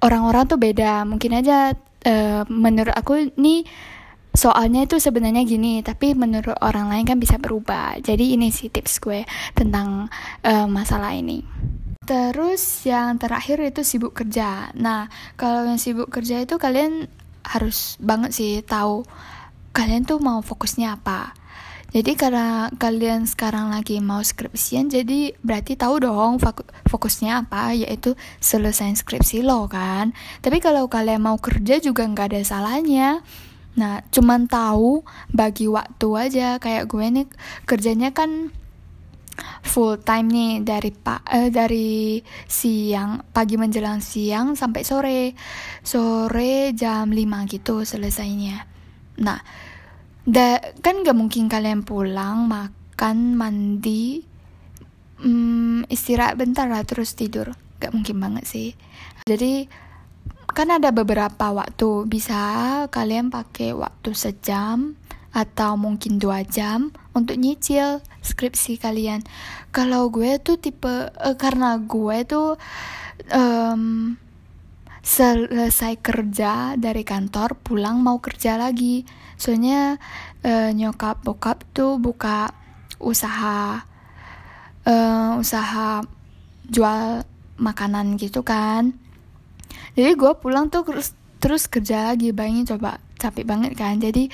orang-orang 0.00 0.44
tuh 0.48 0.58
beda. 0.60 1.04
Mungkin 1.08 1.32
aja 1.36 1.72
uh, 2.06 2.42
menurut 2.48 2.92
aku 2.92 3.32
nih 3.36 3.64
soalnya 4.36 4.84
itu 4.84 5.00
sebenarnya 5.00 5.48
gini 5.48 5.80
tapi 5.80 6.12
menurut 6.12 6.60
orang 6.60 6.92
lain 6.92 7.04
kan 7.08 7.18
bisa 7.20 7.40
berubah. 7.40 7.96
Jadi 8.00 8.36
ini 8.36 8.52
sih 8.52 8.68
tips 8.68 9.00
gue 9.00 9.24
tentang 9.56 10.12
uh, 10.44 10.68
masalah 10.68 11.16
ini. 11.16 11.40
Terus 12.06 12.86
yang 12.86 13.18
terakhir 13.18 13.58
itu 13.64 13.82
sibuk 13.82 14.14
kerja. 14.14 14.70
Nah 14.78 15.10
kalau 15.34 15.66
yang 15.66 15.80
sibuk 15.80 16.12
kerja 16.12 16.44
itu 16.44 16.54
kalian 16.60 17.10
harus 17.46 17.94
banget 18.02 18.30
sih 18.34 18.52
tahu 18.62 19.06
kalian 19.70 20.02
tuh 20.02 20.18
mau 20.18 20.42
fokusnya 20.42 20.98
apa 20.98 21.36
jadi 21.96 22.12
karena 22.12 22.68
kalian 22.76 23.24
sekarang 23.24 23.72
lagi 23.72 24.04
mau 24.04 24.20
skripsian, 24.20 24.92
jadi 24.92 25.32
berarti 25.40 25.80
tahu 25.80 26.04
dong 26.04 26.36
fokusnya 26.84 27.40
apa, 27.40 27.72
yaitu 27.72 28.12
selesai 28.36 29.00
skripsi 29.00 29.40
lo 29.40 29.64
kan. 29.64 30.12
Tapi 30.44 30.60
kalau 30.60 30.92
kalian 30.92 31.24
mau 31.24 31.40
kerja 31.40 31.80
juga 31.80 32.04
nggak 32.04 32.36
ada 32.36 32.40
salahnya. 32.44 33.24
Nah, 33.80 34.04
cuman 34.12 34.44
tahu 34.44 35.08
bagi 35.32 35.72
waktu 35.72 36.08
aja 36.20 36.60
kayak 36.60 36.84
gue 36.84 37.06
nih 37.16 37.26
kerjanya 37.64 38.12
kan 38.12 38.52
full 39.64 39.96
time 39.96 40.28
nih 40.28 40.52
dari 40.60 40.92
pak 40.92 41.24
eh, 41.32 41.48
dari 41.48 42.20
siang 42.44 43.24
pagi 43.32 43.56
menjelang 43.56 44.04
siang 44.04 44.52
sampai 44.52 44.84
sore 44.84 45.32
sore 45.80 46.76
jam 46.76 47.08
5 47.08 47.52
gitu 47.56 47.88
selesainya. 47.88 48.68
Nah, 49.16 49.40
da 50.26 50.58
kan 50.82 51.06
gak 51.06 51.14
mungkin 51.14 51.46
kalian 51.46 51.86
pulang 51.86 52.50
makan 52.50 53.38
mandi 53.38 54.26
hmm, 55.22 55.86
istirahat 55.86 56.34
bentar 56.34 56.66
lah 56.66 56.82
terus 56.82 57.14
tidur. 57.14 57.54
Gak 57.78 57.94
mungkin 57.94 58.18
banget 58.18 58.44
sih. 58.50 58.68
Jadi 59.22 59.70
kan 60.50 60.74
ada 60.74 60.90
beberapa 60.90 61.54
waktu. 61.54 62.10
Bisa 62.10 62.40
kalian 62.90 63.30
pakai 63.30 63.72
waktu 63.72 64.10
sejam 64.18 64.98
atau 65.36 65.76
mungkin 65.76 66.16
dua 66.16 66.42
jam 66.48 66.90
untuk 67.12 67.36
nyicil 67.36 68.00
skripsi 68.24 68.80
kalian. 68.80 69.22
Kalau 69.70 70.08
gue 70.08 70.40
tuh 70.40 70.56
tipe 70.56 71.12
uh, 71.12 71.36
karena 71.36 71.76
gue 71.76 72.18
tuh 72.24 72.56
um, 73.30 74.16
selesai 75.06 76.02
kerja 76.02 76.74
dari 76.74 77.06
kantor 77.06 77.54
pulang 77.62 78.02
mau 78.02 78.18
kerja 78.18 78.58
lagi. 78.58 79.06
Soalnya 79.38 80.02
uh, 80.42 80.74
nyokap 80.74 81.22
bokap 81.22 81.62
tuh 81.70 82.02
buka 82.02 82.50
usaha 82.98 83.86
uh, 84.82 85.32
usaha 85.38 86.02
jual 86.66 87.22
makanan 87.54 88.18
gitu 88.18 88.42
kan. 88.42 88.98
Jadi 89.94 90.18
gue 90.18 90.32
pulang 90.42 90.66
tuh 90.74 90.82
terus 90.82 91.14
terus 91.38 91.70
kerja 91.70 92.10
lagi. 92.10 92.34
Bayangin 92.34 92.66
coba 92.74 92.98
capek 93.14 93.46
banget 93.46 93.72
kan. 93.78 93.96
Jadi 93.96 94.28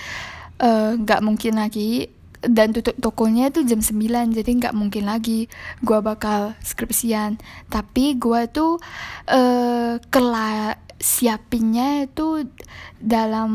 eh, 0.58 0.90
nggak 0.98 1.20
uh, 1.20 1.24
mungkin 1.24 1.54
lagi 1.61 2.11
dan 2.42 2.74
tutup 2.74 2.98
tokonya 2.98 3.55
itu 3.55 3.62
jam 3.62 3.78
9 3.78 4.35
jadi 4.35 4.50
nggak 4.50 4.74
mungkin 4.74 5.07
lagi 5.07 5.46
gue 5.81 5.98
bakal 6.02 6.59
skripsian. 6.62 7.38
Tapi 7.70 8.18
gue 8.18 8.50
tuh 8.50 8.83
uh, 9.31 10.02
kela 10.11 10.76
siapinnya 10.98 12.07
itu 12.07 12.46
dalam 12.98 13.50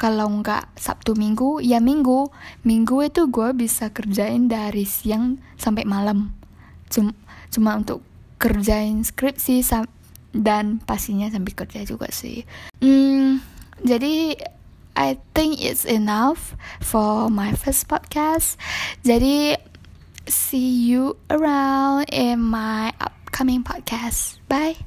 kalau 0.00 0.28
nggak 0.40 0.76
Sabtu 0.80 1.12
Minggu 1.12 1.60
ya 1.60 1.78
Minggu. 1.78 2.32
Minggu 2.64 3.04
itu 3.04 3.28
gue 3.28 3.52
bisa 3.52 3.92
kerjain 3.92 4.48
dari 4.48 4.88
siang 4.88 5.36
sampai 5.60 5.84
malam. 5.84 6.32
Cuma 6.88 7.12
cuma 7.52 7.76
untuk 7.78 8.00
kerjain 8.40 9.04
skripsi 9.04 9.62
dan 10.34 10.82
pastinya 10.82 11.30
sambil 11.30 11.54
kerja 11.54 11.86
juga 11.86 12.10
sih. 12.10 12.42
Hmm, 12.82 13.38
jadi 13.80 14.34
I 14.96 15.18
think 15.34 15.62
it's 15.62 15.84
enough 15.84 16.56
for 16.80 17.30
my 17.30 17.52
first 17.52 17.88
podcast. 17.90 18.56
Jadi 19.02 19.58
see 20.30 20.86
you 20.86 21.18
around 21.28 22.08
in 22.14 22.40
my 22.40 22.94
upcoming 23.02 23.62
podcast. 23.62 24.38
Bye 24.48 24.78